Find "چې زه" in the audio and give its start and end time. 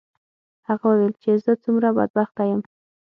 1.21-1.53